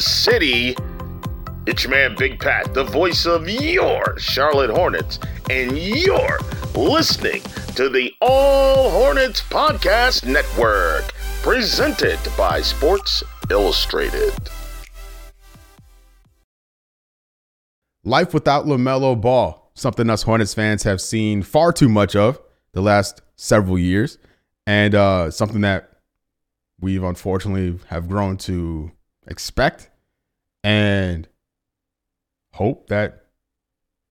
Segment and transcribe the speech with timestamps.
[0.00, 0.76] city.
[1.66, 5.18] It's your man Big Pat, the voice of your Charlotte Hornets,
[5.50, 6.38] and you're
[6.74, 7.42] listening
[7.74, 14.32] to the All Hornets Podcast Network, presented by Sports Illustrated.
[18.04, 22.40] Life without LaMelo Ball, something us Hornets fans have seen far too much of
[22.72, 24.18] the last several years,
[24.66, 25.90] and uh, something that
[26.80, 28.92] we've unfortunately have grown to
[29.28, 29.90] expect
[30.64, 31.28] and
[32.54, 33.26] hope that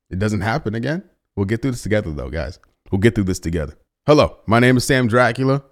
[0.10, 1.04] it doesn't happen again.
[1.36, 2.60] We'll get through this together, though, guys.
[2.92, 3.74] We'll get through this together.
[4.06, 5.64] Hello, my name is Sam Dracula.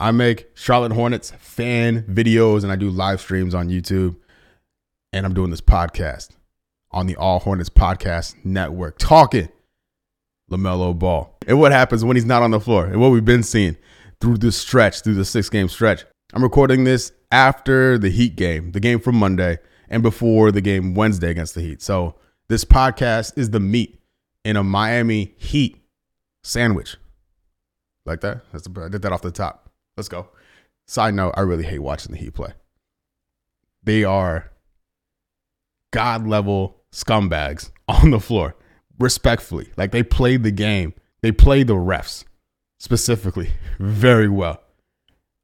[0.00, 4.16] I make Charlotte Hornets fan videos and I do live streams on YouTube.
[5.12, 6.30] And I'm doing this podcast
[6.90, 9.48] on the All Hornets Podcast Network, talking
[10.50, 13.42] LaMelo Ball and what happens when he's not on the floor and what we've been
[13.42, 13.76] seeing
[14.20, 16.04] through this stretch, through the six game stretch.
[16.34, 20.94] I'm recording this after the Heat game, the game from Monday, and before the game
[20.94, 21.80] Wednesday against the Heat.
[21.80, 22.16] So
[22.48, 24.02] this podcast is the meat
[24.44, 25.82] in a Miami Heat
[26.42, 26.96] sandwich.
[28.04, 28.42] Like that?
[28.52, 29.70] That's a, I did that off the top.
[29.96, 30.28] Let's go.
[30.86, 32.52] Side note, I really hate watching the Heat play.
[33.82, 34.52] They are
[35.92, 38.54] god level scumbags on the floor,
[38.98, 39.70] respectfully.
[39.78, 40.92] Like they played the game,
[41.22, 42.26] they played the refs
[42.78, 44.62] specifically very well.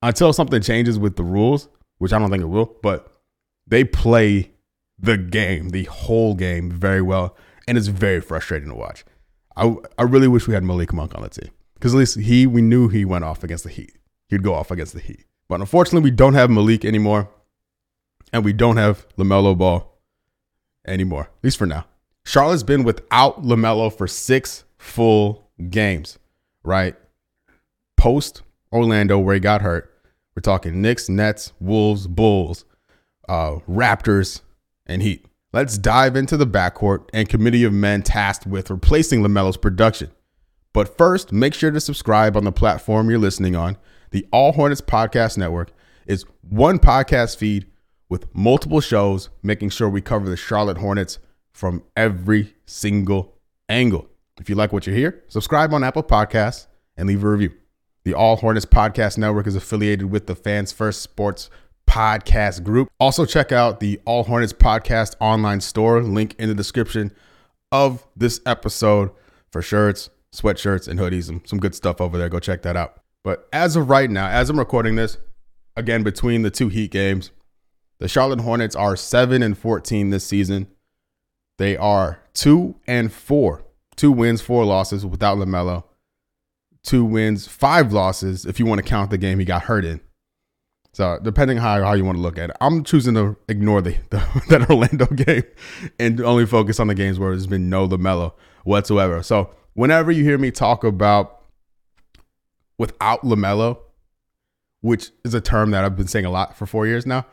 [0.05, 3.23] Until something changes with the rules, which I don't think it will, but
[3.67, 4.51] they play
[4.99, 7.35] the game, the whole game very well.
[7.67, 9.03] And it's very frustrating to watch.
[9.57, 12.47] I, I really wish we had Malik Monk on the team because at least he,
[12.47, 13.97] we knew he went off against the Heat.
[14.29, 15.25] He'd go off against the Heat.
[15.49, 17.31] But unfortunately, we don't have Malik anymore.
[18.31, 19.91] And we don't have LaMelo Ball
[20.87, 21.87] anymore, at least for now.
[22.27, 26.19] Charlotte's been without LaMelo for six full games,
[26.63, 26.95] right?
[27.97, 29.94] Post Orlando, where he got hurt.
[30.35, 32.65] We're talking Knicks, Nets, Wolves, Bulls,
[33.29, 34.41] uh, Raptors,
[34.87, 35.27] and Heat.
[35.53, 40.11] Let's dive into the backcourt and committee of men tasked with replacing LaMelo's production.
[40.73, 43.77] But first, make sure to subscribe on the platform you're listening on.
[44.11, 45.71] The All Hornets Podcast Network
[46.07, 47.67] is one podcast feed
[48.09, 51.21] with multiple shows, making sure we cover the Charlotte Hornets
[51.53, 53.39] from every single
[53.69, 54.09] angle.
[54.41, 56.67] If you like what you hear, subscribe on Apple Podcasts
[56.97, 57.53] and leave a review.
[58.05, 61.49] The All Hornets Podcast Network is affiliated with the Fans First Sports
[61.87, 62.91] Podcast Group.
[63.01, 67.13] Also, check out the All Hornets Podcast online store, link in the description
[67.73, 69.11] of this episode
[69.51, 71.25] for shirts, sweatshirts, and hoodies.
[71.25, 72.29] Some, some good stuff over there.
[72.29, 73.01] Go check that out.
[73.23, 75.17] But as of right now, as I'm recording this,
[75.75, 77.31] again, between the two Heat games,
[78.01, 80.67] the Charlotte Hornets are 7 and 14 this season.
[81.57, 83.65] They are 2 and 4.
[83.97, 85.85] Two wins, four losses without LaMelo
[86.85, 90.01] two wins, five losses if you want to count the game he got hurt in.
[90.93, 93.97] So depending how, how you want to look at it, I'm choosing to ignore the,
[94.11, 94.19] the
[94.49, 95.43] that Orlando game
[95.99, 99.23] and only focus on the games where there's been no LaMelo whatsoever.
[99.23, 101.41] So whenever you hear me talk about
[102.79, 103.79] without LaMelo,
[104.83, 107.27] which is a term that I've been saying a lot for four years now,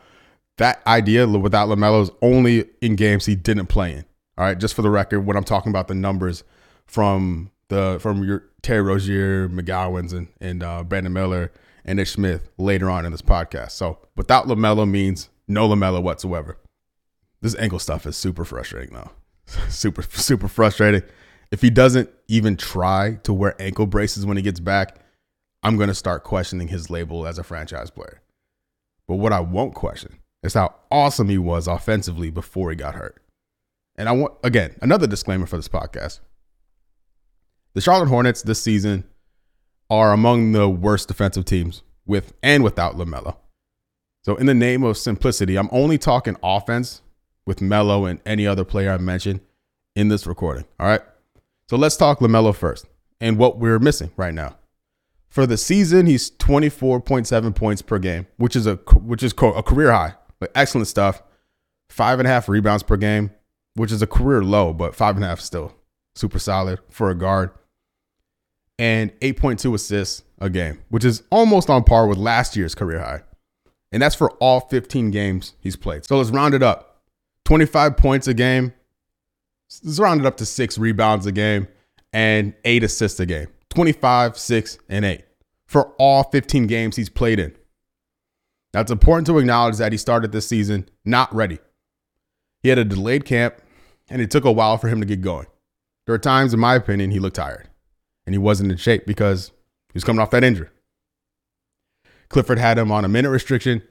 [0.58, 4.04] that idea without LaMelo is only in games he didn't play in.
[4.38, 6.42] All right, just for the record, when I'm talking about the numbers
[6.86, 11.52] from the from your Terry Rozier, McGowens, and and uh, Brandon Miller
[11.84, 13.72] and Ish Smith later on in this podcast.
[13.72, 16.58] So without Lamelo means no Lamelo whatsoever.
[17.40, 19.10] This ankle stuff is super frustrating though.
[19.68, 21.02] super super frustrating.
[21.50, 24.96] If he doesn't even try to wear ankle braces when he gets back,
[25.62, 28.22] I'm gonna start questioning his label as a franchise player.
[29.08, 33.22] But what I won't question is how awesome he was offensively before he got hurt.
[33.96, 36.20] And I want again another disclaimer for this podcast.
[37.74, 39.04] The Charlotte Hornets this season
[39.88, 43.36] are among the worst defensive teams with and without LaMelo.
[44.24, 47.00] So, in the name of simplicity, I'm only talking offense
[47.46, 49.40] with Melo and any other player I mentioned
[49.96, 50.66] in this recording.
[50.78, 51.00] All right.
[51.70, 52.84] So, let's talk LaMelo first
[53.22, 54.56] and what we're missing right now.
[55.30, 59.92] For the season, he's 24.7 points per game, which is a which is a career
[59.92, 60.12] high.
[60.42, 61.22] Like excellent stuff.
[61.88, 63.30] Five and a half rebounds per game,
[63.76, 65.74] which is a career low, but five and a half still
[66.14, 67.50] super solid for a guard
[68.82, 73.22] and 8.2 assists a game, which is almost on par with last year's career high.
[73.92, 76.04] And that's for all 15 games he's played.
[76.04, 77.00] So let's round it up
[77.44, 78.72] 25 points a game.
[79.84, 81.68] Let's round it up to six rebounds a game
[82.12, 85.22] and eight assists a game 25, six, and eight
[85.64, 87.54] for all 15 games he's played in.
[88.74, 91.60] Now, it's important to acknowledge that he started this season not ready.
[92.64, 93.62] He had a delayed camp,
[94.10, 95.46] and it took a while for him to get going.
[96.06, 97.68] There are times, in my opinion, he looked tired
[98.26, 100.68] and he wasn't in shape because he was coming off that injury.
[102.28, 103.82] Clifford had him on a minute restriction.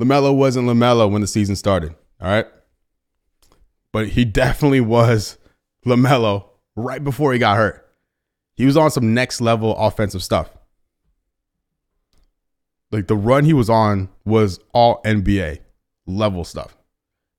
[0.00, 1.94] LaMelo wasn't LaMelo when the season started.
[2.20, 2.46] All right.
[3.92, 5.38] But he definitely was
[5.86, 7.82] LaMelo right before he got hurt.
[8.54, 10.50] He was on some next level offensive stuff.
[12.90, 15.60] Like the run he was on was all NBA
[16.06, 16.76] level stuff.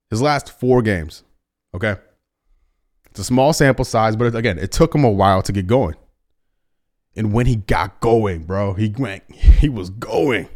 [0.09, 1.23] His last four games,
[1.73, 1.95] okay?
[3.17, 5.95] It's a small sample size, but again, it took him a while to get going.
[7.15, 10.49] And when he got going, bro, he went, he was going.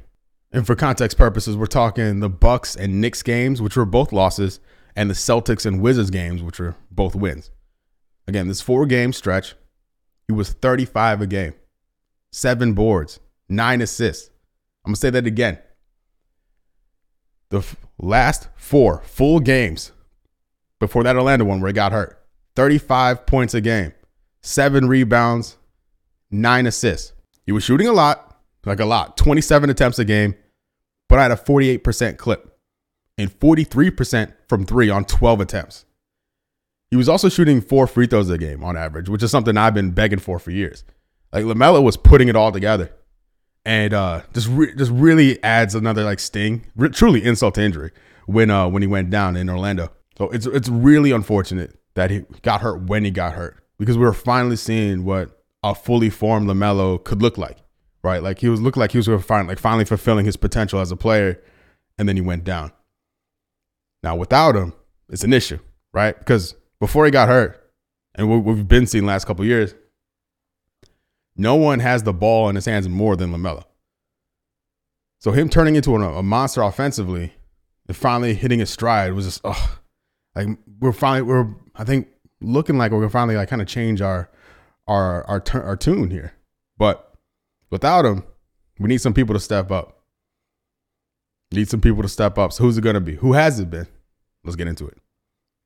[0.51, 4.59] And for context purposes, we're talking the Bucks and Knicks games, which were both losses,
[4.95, 7.49] and the Celtics and Wizards games, which were both wins.
[8.27, 9.55] Again, this four game stretch,
[10.27, 11.55] he was 35 a game,
[12.31, 13.19] seven boards,
[13.49, 14.29] nine assists.
[14.85, 15.57] I'm going to say that again.
[17.49, 19.93] The f- last four full games
[20.79, 22.20] before that Orlando one where he got hurt
[22.55, 23.93] 35 points a game,
[24.41, 25.57] seven rebounds,
[26.29, 27.13] nine assists.
[27.45, 30.35] He was shooting a lot, like a lot, 27 attempts a game,
[31.09, 32.57] but I had a 48% clip
[33.17, 35.85] and 43% from three on 12 attempts.
[36.89, 39.73] He was also shooting four free throws a game on average, which is something I've
[39.73, 40.83] been begging for for years.
[41.31, 42.91] Like LaMelo was putting it all together,
[43.63, 47.91] and uh, just re- just really adds another like sting, re- truly insult to injury
[48.25, 49.89] when uh when he went down in Orlando.
[50.17, 54.05] So it's it's really unfortunate that he got hurt when he got hurt because we
[54.05, 57.57] were finally seeing what a fully formed LaMelo could look like,
[58.03, 58.21] right?
[58.23, 60.95] Like he was looked like he was find like finally fulfilling his potential as a
[60.95, 61.41] player,
[61.97, 62.71] and then he went down.
[64.03, 64.73] Now without him,
[65.09, 65.59] it's an issue,
[65.93, 66.17] right?
[66.17, 67.57] Because before he got hurt,
[68.15, 69.73] and what we've been seeing last couple years,
[71.35, 73.63] no one has the ball in his hands more than LaMelo.
[75.19, 77.33] So him turning into a, a monster offensively
[77.87, 79.79] and finally hitting his stride was just, oh,
[80.35, 80.47] like
[80.79, 81.47] we're finally we're
[81.81, 82.09] I think
[82.41, 84.29] looking like we're gonna finally like kind of change our
[84.87, 86.33] our our our tune here.
[86.77, 87.11] But
[87.71, 88.23] without him,
[88.77, 90.03] we need some people to step up.
[91.51, 92.53] Need some people to step up.
[92.53, 93.15] So who's it gonna be?
[93.15, 93.87] Who has it been?
[94.43, 94.99] Let's get into it.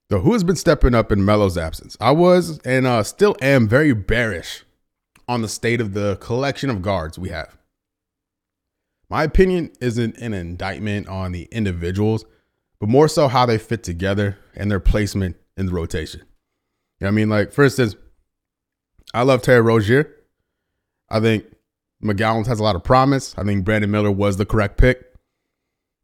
[0.10, 1.98] So who has been stepping up in Melo's absence?
[2.00, 4.64] I was and uh, still am very bearish
[5.28, 7.58] on the state of the collection of guards we have.
[9.10, 12.24] My opinion isn't an indictment on the individuals,
[12.80, 16.22] but more so how they fit together and their placement in the rotation.
[17.00, 17.30] You know what I mean?
[17.30, 17.96] Like, for instance,
[19.14, 20.14] I love Terry Rozier.
[21.10, 21.46] I think
[22.04, 23.36] McGowens has a lot of promise.
[23.38, 25.14] I think Brandon Miller was the correct pick.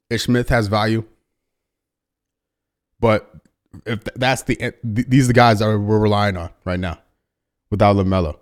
[0.09, 1.05] Ish Smith has value.
[2.99, 3.33] But
[3.85, 6.99] if that's the these are the guys that we're relying on right now
[7.69, 8.37] without LaMelo.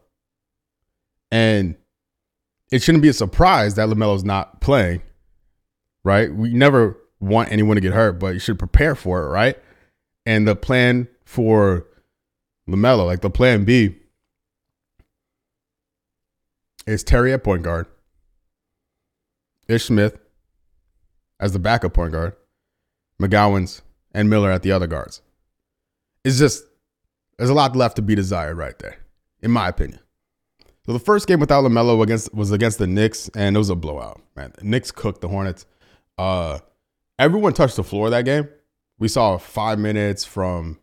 [1.31, 1.75] And
[2.71, 5.01] it shouldn't be a surprise that LaMelo's not playing,
[6.03, 6.33] right?
[6.33, 9.57] We never want anyone to get hurt, but you should prepare for it, right?
[10.25, 11.87] And the plan for
[12.67, 13.95] LaMelo, like the plan B,
[16.85, 17.87] is Terry at point guard,
[19.67, 20.17] Ish Smith
[21.39, 22.35] as the backup point guard,
[23.21, 23.81] McGowens
[24.13, 25.21] and Miller at the other guards.
[26.23, 26.63] It's just,
[27.37, 28.97] there's a lot left to be desired right there,
[29.41, 29.99] in my opinion.
[30.85, 33.75] So the first game without LaMelo against was against the Knicks, and it was a
[33.75, 34.21] blowout.
[34.35, 35.65] Man, the Knicks cooked the Hornets.
[36.17, 36.59] Uh,
[37.19, 38.49] everyone touched the floor that game.
[38.99, 40.79] We saw five minutes from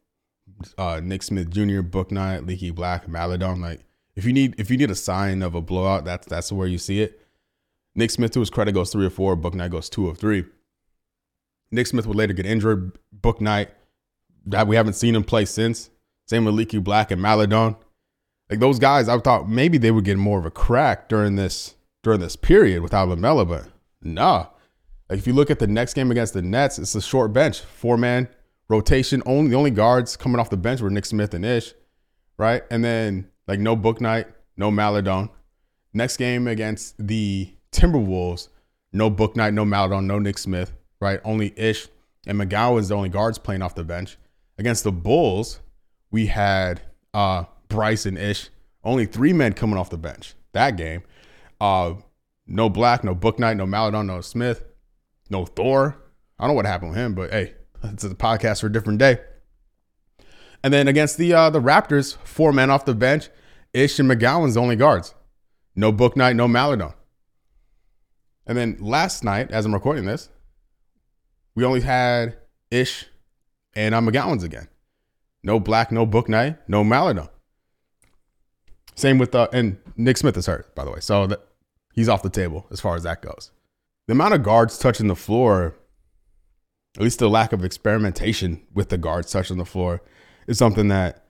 [0.78, 3.60] uh, Nick Smith Jr., Bouknight, Leaky Black, Maledon.
[3.60, 3.80] Like
[4.14, 6.78] if you need if you need a sign of a blowout, that's that's where you
[6.78, 7.20] see it.
[7.94, 9.36] Nick Smith to his credit goes three or four.
[9.36, 10.44] Bouknight goes two of three.
[11.70, 12.98] Nick Smith would later get injured.
[13.20, 13.68] Bouknight
[14.46, 15.90] that we haven't seen him play since.
[16.26, 17.76] Same with Leaky Black and Maledon.
[18.48, 21.74] Like those guys, I thought maybe they would get more of a crack during this
[22.02, 23.68] during this period without Lamelo, but
[24.00, 24.46] nah.
[25.08, 27.96] If you look at the next game against the Nets, it's a short bench, four
[27.96, 28.28] man
[28.68, 29.22] rotation.
[29.24, 31.74] Only the only guards coming off the bench were Nick Smith and Ish,
[32.38, 32.64] right?
[32.70, 35.30] And then like no Bouknight, no Maledon.
[35.92, 38.48] Next game against the Timberwolves,
[38.92, 41.20] no Bouknight, no Maledon, no Nick Smith, right?
[41.24, 41.88] Only Ish
[42.26, 44.18] and McGowens the only guards playing off the bench.
[44.58, 45.60] Against the Bulls,
[46.10, 46.80] we had
[47.14, 48.50] uh Bryce and Ish,
[48.82, 51.02] only three men coming off the bench that game.
[51.60, 51.94] Uh
[52.48, 54.64] no Black, no Bouknight, no Maledon, no Smith,
[55.30, 55.96] no Thor.
[56.38, 57.54] I don't know what happened with him, but hey,
[57.84, 59.18] it's a podcast for a different day.
[60.62, 63.28] And then against the uh, the Raptors, four men off the bench,
[63.72, 65.14] Ish and McGowens only guards.
[65.74, 66.92] No Bouknight, no Maledon.
[68.46, 70.28] And then last night, as I'm recording this,
[71.54, 72.38] we only had
[72.70, 73.06] Ish
[73.74, 74.68] and uh, McGowens again.
[75.42, 77.28] No Black, no Bouknight, no Maledon.
[78.94, 81.46] Same with uh, and Nick Smith is hurt, by the way, so that,
[81.92, 83.50] he's off the table as far as that goes.
[84.06, 85.74] The amount of guards touching the floor,
[86.96, 90.02] at least the lack of experimentation with the guards touching the floor,
[90.46, 91.24] is something that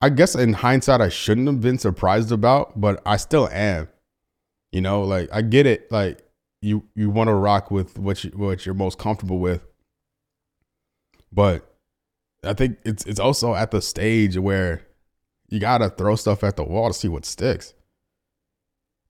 [0.00, 3.88] I guess in hindsight I shouldn't have been surprised about, but I still am.
[4.72, 5.90] You know, like I get it.
[5.90, 6.20] Like
[6.60, 9.64] you you want to rock with what you what you're most comfortable with.
[11.32, 11.72] But
[12.44, 14.86] I think it's it's also at the stage where
[15.48, 17.74] you gotta throw stuff at the wall to see what sticks.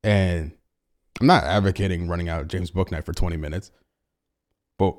[0.05, 0.53] And
[1.21, 3.71] I'm not advocating running out of James Bouknight for 20 minutes,
[4.79, 4.97] but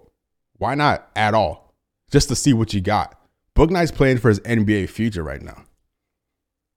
[0.58, 1.74] why not at all?
[2.12, 3.20] Just to see what you got.
[3.56, 5.64] Bouknight's playing for his NBA future right now.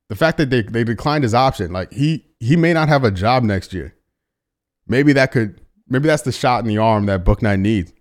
[0.09, 3.11] The fact that they, they declined his option, like he he may not have a
[3.11, 3.95] job next year.
[4.87, 7.93] Maybe that could maybe that's the shot in the arm that Bouknight needs.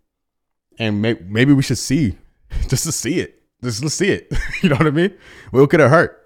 [0.79, 2.17] And may, maybe we should see
[2.67, 3.41] just to see it.
[3.63, 4.33] Just let's see it.
[4.61, 5.15] you know what I mean?
[5.51, 6.17] What could it hurt?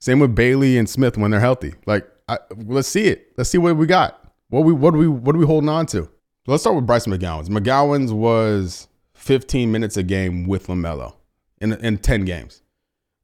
[0.00, 1.74] Same with Bailey and Smith when they're healthy.
[1.86, 3.32] Like, I, let's see it.
[3.36, 4.25] Let's see what we got.
[4.48, 6.08] What we what we what are we holding on to?
[6.46, 7.48] Let's start with Bryce McGowens.
[7.48, 11.14] McGowan's was 15 minutes a game with LaMelo
[11.60, 12.62] in in 10 games,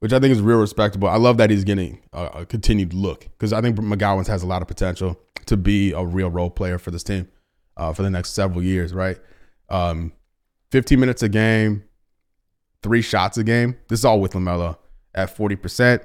[0.00, 1.09] which I think is real respectable.
[1.09, 4.47] I love that he's getting a, a continued look because I think McGowens has a
[4.47, 7.29] lot of potential to be a real role player for this team
[7.76, 8.93] uh, for the next several years.
[8.93, 9.19] Right,
[9.69, 10.12] um,
[10.73, 11.85] 15 minutes a game,
[12.83, 13.76] three shots a game.
[13.87, 14.76] This is all with LaMelo
[15.14, 16.02] at 40 percent.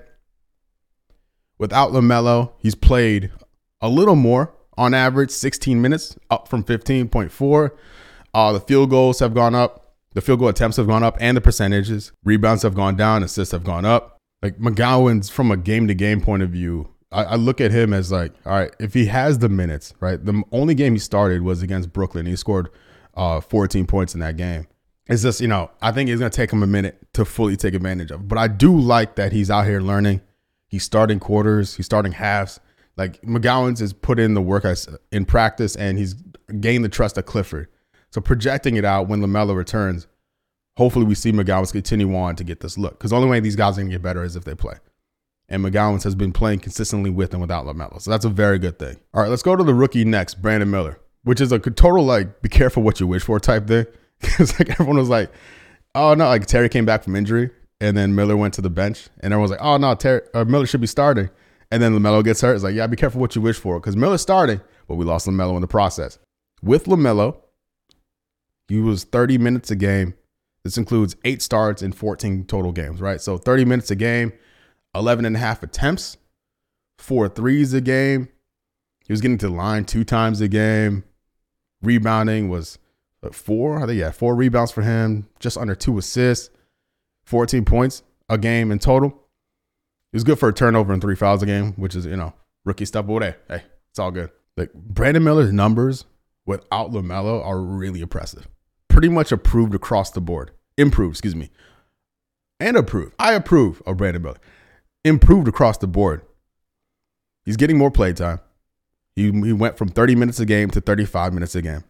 [1.58, 3.32] Without LaMelo, he's played
[3.82, 7.72] a little more on average, 16 minutes, up from 15.4.
[8.34, 9.96] Uh, the field goals have gone up.
[10.14, 12.12] The field goal attempts have gone up, and the percentages.
[12.24, 13.24] Rebounds have gone down.
[13.24, 14.18] Assists have gone up.
[14.42, 17.94] Like McGowens from a game to game point of view, I, I, look at him
[17.94, 20.24] as like, all right, if he has the minutes, right?
[20.24, 22.26] The only game he started was against Brooklyn.
[22.26, 22.70] He scored
[23.16, 24.68] uh, 14 points in that game.
[25.08, 27.56] It's just, you know, I think it's going to take him a minute to fully
[27.56, 28.28] take advantage of.
[28.28, 30.22] But I do like that he's out here learning.
[30.68, 32.60] He's starting quarters, he's starting halves.
[32.98, 34.66] Like McGowens has put in the work
[35.12, 36.16] in practice and he's
[36.60, 37.68] gained the trust of Clifford.
[38.10, 40.08] So projecting it out when LaMelo returns,
[40.78, 42.98] hopefully we see McGowens continue on to get this look.
[42.98, 44.76] Because the only way these guys are going to get better is if they play.
[45.50, 48.02] And McGowens has been playing consistently with and without LaMelo.
[48.02, 48.98] So that's a very good thing.
[49.14, 52.42] All right, let's go to the rookie next, Brandon Miller, which is a total like
[52.42, 53.86] be careful what you wish for type thing.
[54.20, 55.32] Because like everyone was like,
[55.94, 59.08] oh no, like Terry came back from injury and then Miller went to the bench,
[59.20, 61.30] and everyone was like, "Oh no, Terry, uh, Miller should be starting."
[61.72, 62.56] And then Lamelo gets hurt.
[62.56, 65.28] It's like, yeah, be careful what you wish for, because Miller's starting, but we lost
[65.28, 66.18] Lamelo in the process.
[66.62, 67.38] With Lamelo,
[68.68, 70.14] he was 30 minutes a game.
[70.64, 73.22] This includes eight starts in 14 total games, right?
[73.22, 74.34] So 30 minutes a game,
[74.96, 76.18] 11 and a half attempts,
[76.98, 78.30] four threes a game.
[79.06, 81.04] He was getting to the line two times a game.
[81.82, 82.80] Rebounding was
[83.32, 83.82] four.
[83.82, 86.50] I think yeah, four rebounds for him, just under two assists.
[87.26, 89.27] 14 points a game in total.
[90.14, 92.34] Was good for a turnover and three fouls a game, which is, you know,
[92.66, 93.06] rookie stuff.
[93.06, 94.32] But hey, hey, it's all good.
[94.56, 96.06] Like Brandon Miller's numbers
[96.46, 98.48] without LaMelo are really impressive.
[98.88, 100.52] Pretty much approved across the board.
[100.78, 101.52] Improved, excuse me.
[102.60, 103.14] And approved.
[103.20, 104.40] I approve of Brandon Miller.
[105.04, 106.22] Improved across the board.
[107.46, 108.40] He's getting more play time.
[109.16, 111.84] He, he went from 30 minutes a game to 35 minutes a game.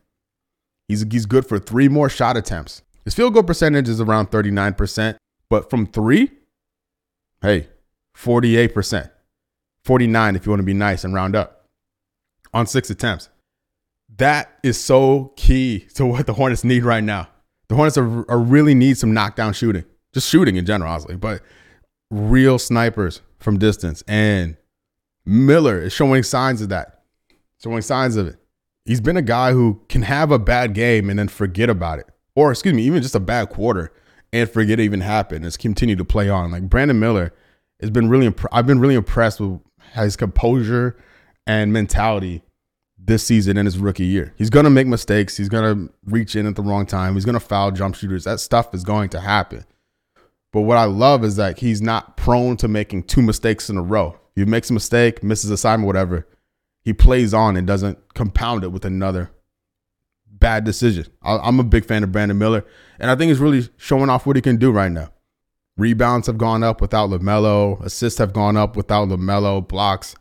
[0.87, 2.81] He's, he's good for three more shot attempts.
[3.05, 5.17] His field goal percentage is around 39%.
[5.49, 6.31] But from three,
[7.41, 7.67] hey,
[8.17, 9.09] 48%.
[9.83, 11.69] 49 if you want to be nice and round up
[12.53, 13.29] on six attempts.
[14.17, 17.29] That is so key to what the Hornets need right now.
[17.69, 21.41] The Hornets are, are really need some knockdown shooting, just shooting in general, honestly, but
[22.09, 24.03] real snipers from distance.
[24.07, 24.57] And
[25.25, 27.03] Miller is showing signs of that,
[27.61, 28.37] showing signs of it.
[28.85, 32.07] He's been a guy who can have a bad game and then forget about it,
[32.35, 33.91] or excuse me, even just a bad quarter
[34.33, 35.45] and forget it even happened.
[35.45, 36.51] It's continued to play on.
[36.51, 37.33] Like Brandon Miller
[37.79, 39.59] has been really, imp- I've been really impressed with
[39.93, 40.97] his composure
[41.45, 42.43] and mentality
[42.97, 44.33] this season in his rookie year.
[44.37, 45.37] He's gonna make mistakes.
[45.37, 47.13] He's gonna reach in at the wrong time.
[47.13, 48.25] He's gonna foul jump shooters.
[48.25, 49.65] That stuff is going to happen.
[50.51, 53.81] But what I love is that he's not prone to making two mistakes in a
[53.81, 54.17] row.
[54.35, 56.27] He makes a mistake, misses assignment, whatever.
[56.83, 59.31] He plays on and doesn't compound it with another
[60.27, 61.07] bad decision.
[61.21, 62.65] I'm a big fan of Brandon Miller,
[62.99, 65.09] and I think he's really showing off what he can do right now.
[65.77, 67.79] Rebounds have gone up without LaMelo.
[67.81, 69.65] Assists have gone up without LaMelo.
[69.67, 70.15] Blocks,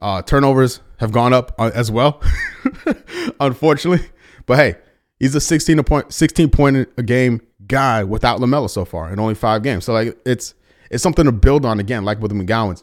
[0.00, 2.22] uh, turnovers have gone up uh, as well,
[3.40, 4.06] unfortunately.
[4.46, 4.74] But hey,
[5.18, 9.34] he's a 16 point 16 point a game guy without LaMelo so far in only
[9.34, 9.84] five games.
[9.84, 10.54] So like it's
[10.90, 12.82] it's something to build on again, like with the McGowens.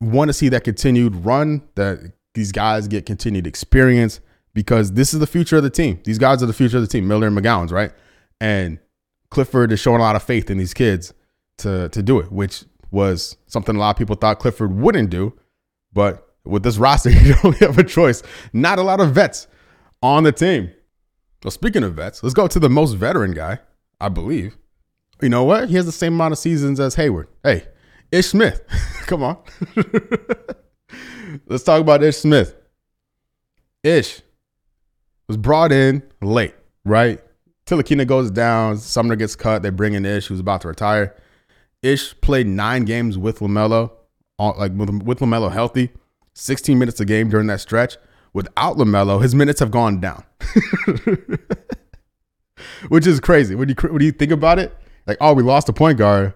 [0.00, 4.20] Want to see that continued run that these guys get continued experience
[4.54, 6.00] because this is the future of the team.
[6.04, 7.92] These guys are the future of the team, Miller and McGowens, right?
[8.40, 8.78] And
[9.30, 11.12] Clifford is showing a lot of faith in these kids
[11.58, 15.34] to to do it, which was something a lot of people thought Clifford wouldn't do.
[15.92, 18.22] But with this roster, you only have a choice.
[18.52, 19.46] Not a lot of vets
[20.02, 20.70] on the team.
[21.44, 23.60] Well, speaking of vets, let's go to the most veteran guy,
[24.00, 24.56] I believe.
[25.22, 25.68] You know what?
[25.68, 27.28] He has the same amount of seasons as Hayward.
[27.42, 27.66] Hey,
[28.10, 28.62] Ish Smith.
[29.06, 29.38] Come on.
[31.46, 32.56] let's talk about Ish Smith.
[33.84, 34.22] Ish
[35.28, 37.20] was brought in late, right?
[37.66, 41.14] Ntilikina goes down, Sumner gets cut, they bring in Ish, who's about to retire.
[41.82, 43.92] Ish played nine games with LaMelo,
[44.38, 45.90] uh, like with, with LaMelo healthy,
[46.34, 47.96] 16 minutes a game during that stretch.
[48.32, 50.22] Without LaMelo, his minutes have gone down,
[52.88, 53.54] which is crazy.
[53.54, 56.34] When you when you think about it, like oh, we lost a point guard.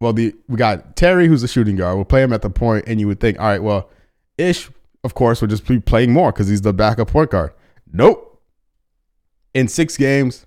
[0.00, 1.96] Well, the we got Terry, who's a shooting guard.
[1.96, 3.90] We'll play him at the point, and you would think, all right, well,
[4.38, 4.70] Ish,
[5.04, 7.52] of course, would just be playing more because he's the backup point guard.
[7.92, 8.42] Nope.
[9.52, 10.46] In six games,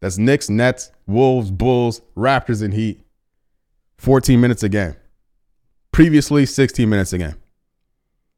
[0.00, 3.00] that's Knicks, Nets, Wolves, Bulls, Raptors, and Heat.
[4.00, 4.96] 14 minutes a game.
[5.92, 7.34] Previously, 16 minutes a game.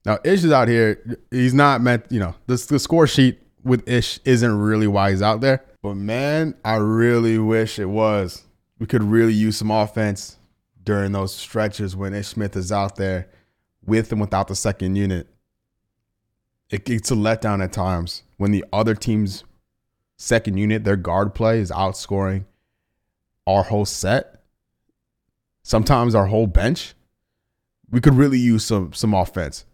[0.04, 1.20] Now, Ish is out here.
[1.30, 5.22] He's not meant, you know, the, the score sheet with Ish isn't really why he's
[5.22, 5.64] out there.
[5.80, 8.42] But man, I really wish it was.
[8.80, 10.36] We could really use some offense
[10.82, 13.28] during those stretches when Ish Smith is out there
[13.86, 15.28] with and without the second unit.
[16.70, 19.44] It, it's a letdown at times when the other team's
[20.16, 22.46] second unit, their guard play is outscoring
[23.46, 24.41] our whole set
[25.62, 26.94] sometimes our whole bench,
[27.90, 29.64] we could really use some some offense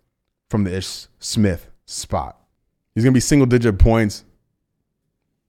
[0.49, 2.41] from the Ish Smith spot.
[2.95, 4.25] He's gonna be single digit points,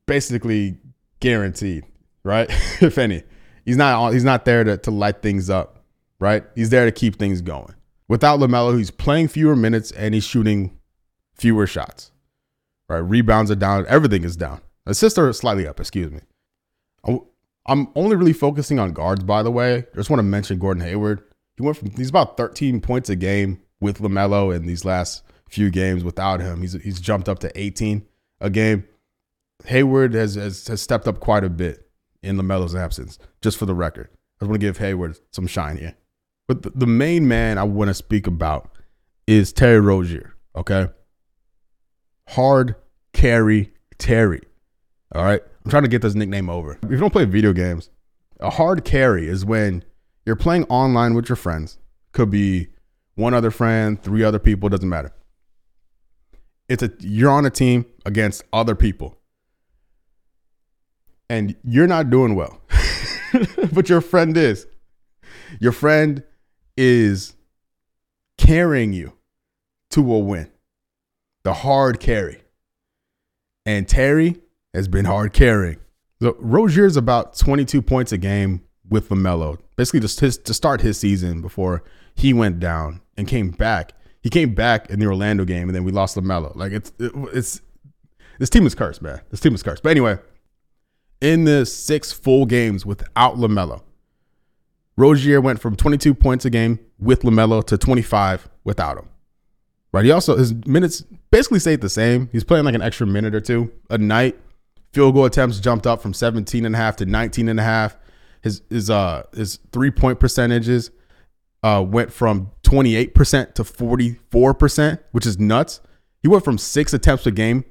[0.05, 0.77] basically
[1.19, 1.86] guaranteed,
[2.24, 2.50] right?
[2.81, 3.24] if any.
[3.65, 5.84] He's not he's not there to, to light things up,
[6.19, 6.43] right?
[6.55, 7.75] He's there to keep things going.
[8.08, 10.77] Without LaMelo, he's playing fewer minutes and he's shooting
[11.34, 12.12] fewer shots.
[12.88, 12.98] Right?
[12.98, 14.62] Rebounds are down, everything is down.
[14.88, 16.22] Assists are slightly up, excuse me.
[17.70, 19.78] I'm only really focusing on guards, by the way.
[19.78, 21.24] I just want to mention Gordon Hayward.
[21.56, 25.70] He went from he's about 13 points a game with LaMelo in these last few
[25.70, 26.04] games.
[26.04, 28.06] Without him, he's he's jumped up to 18
[28.42, 28.86] a game.
[29.66, 31.90] Hayward has, has, has stepped up quite a bit
[32.24, 34.10] in LaMelo's absence, just for the record.
[34.12, 35.96] I just want to give Hayward some shine here.
[36.48, 38.72] But the, the main man I want to speak about
[39.28, 40.88] is Terry Rozier, okay?
[42.30, 42.76] Hard
[43.14, 44.42] carry Terry.
[45.14, 45.42] All right.
[45.70, 46.80] I'm trying to get this nickname over.
[46.82, 47.92] If you don't play video games,
[48.40, 49.84] a hard carry is when
[50.26, 51.78] you're playing online with your friends.
[52.12, 52.70] Could be
[53.13, 55.13] one other friend, three other people, doesn't matter.
[56.70, 59.20] It's a you're on a team against other people.
[61.30, 62.60] And you're not doing well.
[63.72, 64.65] but your friend is.
[65.60, 66.24] Your friend
[66.78, 67.36] is
[68.39, 69.13] carrying you
[69.91, 70.50] to a win.
[71.43, 72.41] The hard carry.
[73.67, 74.41] And Terry
[74.73, 75.77] has been hard carrying.
[76.21, 79.60] So Rozier's about 22 points a game with LaMelo.
[79.75, 81.84] Basically, just his, to start his season before
[82.15, 83.93] he went down and came back.
[84.21, 86.55] He came back in the Orlando game, and then we lost LaMelo.
[86.55, 87.62] Like it's it, it's
[88.38, 89.21] this team is cursed, man.
[89.29, 89.82] This team is cursed.
[89.82, 90.17] But anyway,
[91.21, 93.82] in the six full games without LaMelo,
[94.97, 99.08] Rozier went from 22 points a game with LaMelo to 25 without him.
[99.93, 100.05] Right.
[100.05, 102.29] He also his minutes basically stayed the same.
[102.32, 104.38] He's playing like an extra minute or two a night
[104.91, 107.97] Field goal attempts jumped up from 17 and a half to 19 and a half.
[108.41, 110.91] His his uh his three point percentages
[111.62, 115.82] uh went from 28% to 44%, which is nuts.
[116.21, 117.65] He went from six attempts a game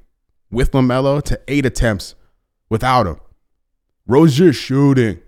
[0.51, 2.15] with LaMelo to eight attempts
[2.69, 3.21] without him.
[4.07, 5.21] Rozier shooting.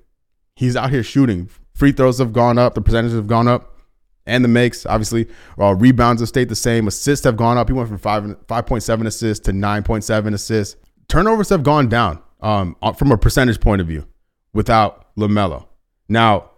[0.56, 1.50] He's out here shooting.
[1.74, 2.74] Free throws have gone up.
[2.74, 3.78] The percentages have gone up.
[4.26, 6.86] And the makes, obviously, uh, rebounds have stayed the same.
[6.86, 7.68] Assists have gone up.
[7.68, 10.76] He went from five 5.7 assists to 9.7 assists
[11.10, 14.06] turnovers have gone down um, uh, from a percentage point of view
[14.52, 15.66] without LaMelo.
[16.08, 16.50] Now,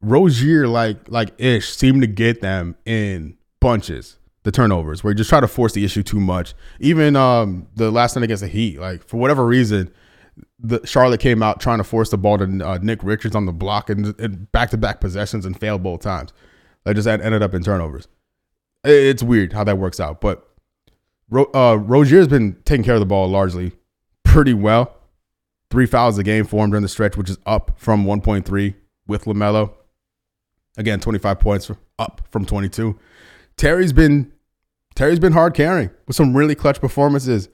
[0.00, 4.16] Rozier, like like Ish, seemed to get them in bunches.
[4.42, 6.54] The turnovers, where you just try to force the issue too much.
[6.80, 9.92] Even um, the last night against the Heat, like for whatever reason,
[10.58, 13.52] the Charlotte came out trying to force the ball to uh, Nick Richards on the
[13.52, 16.32] block and back to back possessions and failed both times.
[16.84, 18.08] They just ended up in turnovers.
[18.82, 20.48] It's weird how that works out, but
[21.54, 23.72] uh, Rozier's been taking care of the ball largely
[24.30, 24.96] pretty well.
[25.70, 28.74] Three fouls a game for him during the stretch, which is up from 1.3
[29.06, 29.72] with LaMelo.
[30.76, 32.98] Again, 25 points up from 22.
[33.56, 34.32] Terry's been
[34.94, 37.48] Terry's been hard carrying with some really clutch performances.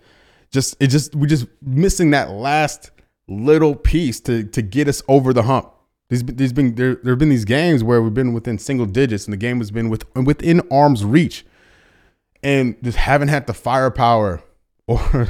[0.51, 2.91] Just it just we just missing that last
[3.29, 5.73] little piece to to get us over the hump.
[6.09, 9.25] There's, there's been there there have been these games where we've been within single digits
[9.25, 11.45] and the game has been with within arm's reach,
[12.43, 14.43] and just haven't had the firepower
[14.87, 14.99] or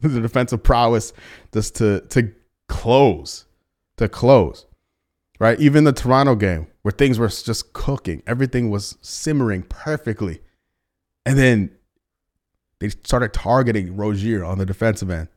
[0.00, 1.12] the defensive prowess
[1.52, 2.32] just to to
[2.68, 3.46] close,
[3.96, 4.66] to close,
[5.38, 5.58] right?
[5.60, 10.40] Even the Toronto game where things were just cooking, everything was simmering perfectly,
[11.24, 11.70] and then
[12.80, 15.28] they started targeting Rozier on the defensive end.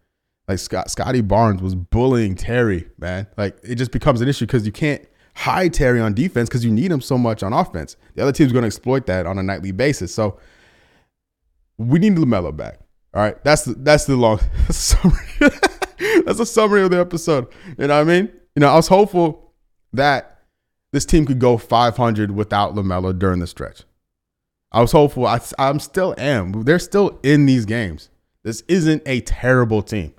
[0.48, 3.28] Like Scott Scottie Barnes was bullying Terry, man.
[3.38, 6.72] Like it just becomes an issue because you can't hide Terry on defense because you
[6.72, 7.96] need him so much on offense.
[8.16, 10.14] The other team's going to exploit that on a nightly basis.
[10.14, 10.40] So
[11.78, 12.80] we need LaMelo back.
[13.14, 15.52] All right, that's the, that's the long that's summary.
[16.26, 17.48] that's a summary of the episode.
[17.78, 18.32] You know what I mean?
[18.56, 19.54] You know, I was hopeful
[19.94, 20.40] that
[20.92, 23.84] this team could go 500 without LaMelo during the stretch.
[24.72, 25.28] I was hopeful.
[25.28, 26.64] I, I'm still am.
[26.64, 28.10] They're still in these games.
[28.44, 30.14] This isn't a terrible team.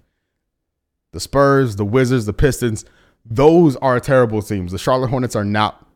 [1.13, 2.85] The Spurs, the Wizards, the Pistons,
[3.25, 4.73] those are terrible teams.
[4.73, 5.87] The Charlotte Hornets are not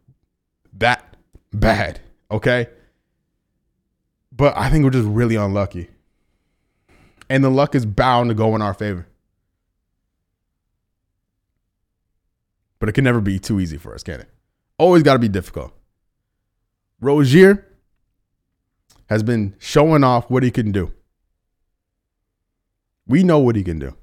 [0.74, 1.16] that
[1.52, 2.00] bad.
[2.30, 2.68] Okay.
[4.32, 5.88] But I think we're just really unlucky.
[7.30, 9.06] And the luck is bound to go in our favor.
[12.78, 14.30] But it can never be too easy for us, can it?
[14.78, 15.72] Always got to be difficult.
[17.00, 17.66] Rozier
[19.08, 20.92] has been showing off what he can do.
[23.06, 23.96] We know what he can do.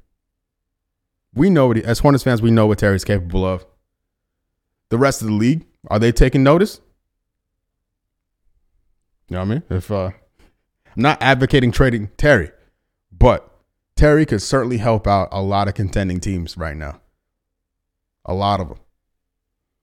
[1.34, 3.66] We know what he, as Hornets fans, we know what Terry's capable of.
[4.90, 6.80] The rest of the league, are they taking notice?
[9.30, 9.64] You know what I mean?
[9.70, 10.12] If uh,
[10.96, 12.52] I'm not advocating trading Terry,
[13.26, 13.50] but
[13.96, 17.02] Terry could certainly help out a lot of contending teams right now.
[18.24, 18.78] A lot of them.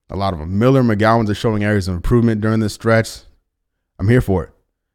[0.09, 0.57] A lot of them.
[0.57, 3.23] Miller, McGowens are showing areas of improvement during this stretch.
[3.99, 4.51] I'm here for it.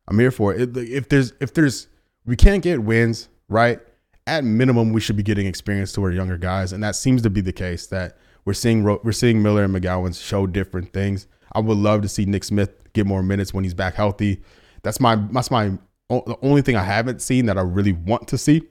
[0.06, 0.74] I'm here for it.
[0.78, 1.88] If there's if there's
[2.24, 3.80] we can't get wins, right?
[4.26, 7.30] At minimum, we should be getting experience to our younger guys, and that seems to
[7.30, 7.88] be the case.
[7.88, 11.26] That we're seeing we're seeing Miller and McGowens show different things.
[11.52, 14.40] I would love to see Nick Smith get more minutes when he's back healthy.
[14.82, 15.72] That's my that's my
[16.08, 18.62] the only thing I haven't seen that I really want to see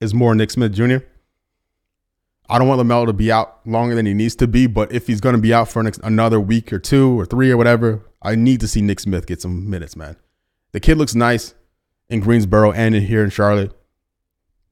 [0.00, 0.98] is more Nick Smith Jr.
[2.48, 5.08] I don't want LaMelo to be out longer than he needs to be, but if
[5.08, 8.36] he's going to be out for another week or two or three or whatever, I
[8.36, 10.16] need to see Nick Smith get some minutes, man.
[10.72, 11.54] The kid looks nice
[12.08, 13.72] in Greensboro and in here in Charlotte.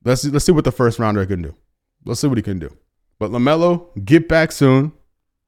[0.05, 1.55] Let's see, let's see what the first rounder can do.
[2.05, 2.77] Let's see what he can do.
[3.19, 4.93] But LaMelo, get back soon.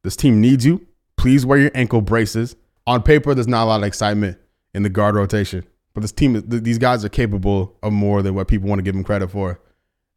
[0.03, 0.87] This team needs you.
[1.17, 2.57] Please wear your ankle braces.
[2.87, 4.39] On paper, there's not a lot of excitement
[4.73, 8.49] in the guard rotation, but this team, these guys are capable of more than what
[8.49, 9.59] people want to give them credit for.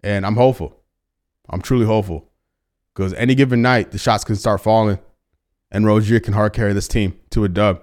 [0.03, 0.75] And I'm hopeful.
[1.49, 2.29] I'm truly hopeful
[2.93, 4.99] because any given night, the shots can start falling
[5.71, 7.81] and Rozier can hard carry this team to a dub.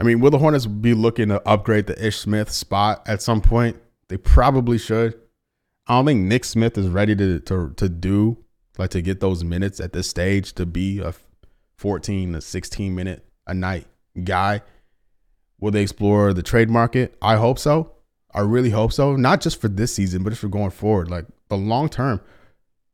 [0.00, 3.42] I mean, will the Hornets be looking to upgrade the Ish Smith spot at some
[3.42, 3.76] point?
[4.08, 5.12] They probably should.
[5.86, 8.38] I don't think Nick Smith is ready to to to do
[8.78, 11.12] like to get those minutes at this stage to be a
[11.76, 13.88] 14 to 16 minute a night
[14.24, 14.62] guy.
[15.60, 17.16] Will they explore the trade market?
[17.22, 17.92] I hope so.
[18.34, 19.16] I really hope so.
[19.16, 21.10] Not just for this season, but just for going forward.
[21.10, 22.20] Like the long term,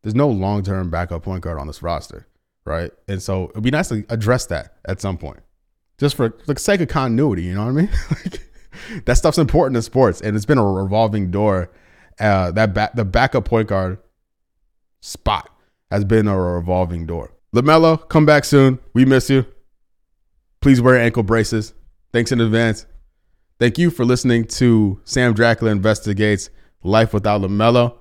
[0.02, 2.28] there's no long term backup point guard on this roster,
[2.64, 2.90] right?
[3.08, 5.40] And so it'd be nice to address that at some point
[6.02, 7.44] just for the sake of continuity.
[7.44, 7.90] You know what I mean?
[8.10, 11.70] like, that stuff's important in sports, and it's been a revolving door.
[12.20, 13.98] Uh, that back the backup point guard
[15.00, 15.48] spot
[15.90, 17.32] has been a revolving door.
[17.54, 18.80] Lamelo, come back soon.
[18.94, 19.46] We miss you.
[20.60, 21.72] Please wear ankle braces.
[22.12, 22.86] Thanks in advance.
[23.58, 26.50] Thank you for listening to Sam Dracula Investigates
[26.82, 27.96] Life Without LaMelo.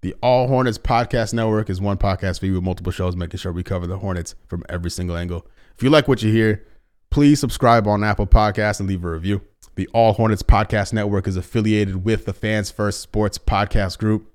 [0.00, 3.52] The All Hornets Podcast Network is one podcast for you with multiple shows, making sure
[3.52, 5.46] we cover the Hornets from every single angle.
[5.76, 6.66] If you like what you hear,
[7.12, 9.42] Please subscribe on Apple Podcasts and leave a review.
[9.74, 14.32] The All Hornets Podcast Network is affiliated with the Fans First Sports Podcast Group.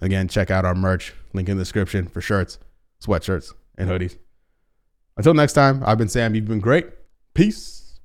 [0.00, 1.12] Again, check out our merch.
[1.34, 2.58] Link in the description for shirts,
[3.04, 4.16] sweatshirts, and hoodies.
[5.18, 6.34] Until next time, I've been Sam.
[6.34, 6.86] You've been great.
[7.34, 7.83] Peace.